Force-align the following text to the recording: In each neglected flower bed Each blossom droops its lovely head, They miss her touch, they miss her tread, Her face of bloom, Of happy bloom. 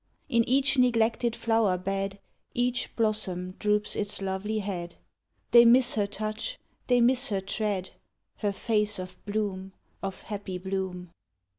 In 0.29 0.43
each 0.49 0.79
neglected 0.79 1.35
flower 1.35 1.77
bed 1.77 2.17
Each 2.55 2.89
blossom 2.95 3.51
droops 3.59 3.95
its 3.95 4.19
lovely 4.19 4.57
head, 4.57 4.95
They 5.51 5.63
miss 5.63 5.93
her 5.93 6.07
touch, 6.07 6.57
they 6.87 6.99
miss 6.99 7.29
her 7.29 7.39
tread, 7.39 7.91
Her 8.37 8.51
face 8.51 8.97
of 8.97 9.23
bloom, 9.27 9.73
Of 10.01 10.21
happy 10.23 10.57
bloom. 10.57 11.11